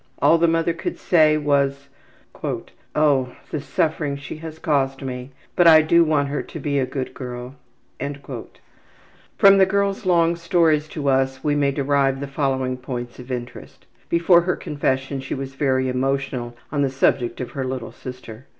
All 0.19 0.39
the 0.39 0.47
mother 0.47 0.73
could 0.73 0.97
say 0.97 1.37
was, 1.37 1.87
``Oh, 2.95 3.35
the 3.51 3.61
suffering 3.61 4.17
she 4.17 4.37
has 4.37 4.57
caused 4.57 5.03
me! 5.03 5.29
But 5.55 5.67
I 5.67 5.83
do 5.83 6.03
want 6.03 6.29
her 6.29 6.41
to 6.41 6.59
be 6.59 6.79
a 6.79 6.87
good 6.87 7.13
girl.'' 7.13 7.53
From 9.37 9.59
the 9.59 9.67
girl's 9.67 10.03
long 10.07 10.35
stories 10.35 10.87
to 10.87 11.07
us 11.07 11.43
we 11.43 11.53
may 11.53 11.69
derive 11.69 12.19
the 12.19 12.25
following 12.25 12.77
points 12.77 13.19
of 13.19 13.31
interest. 13.31 13.85
Before 14.09 14.41
her 14.41 14.55
confession 14.55 15.19
she 15.19 15.35
was 15.35 15.53
very 15.53 15.87
emotional 15.87 16.57
on 16.71 16.81
the 16.81 16.89
subject 16.89 17.39
of 17.39 17.51
her 17.51 17.63
little 17.63 17.91
sister. 17.91 18.47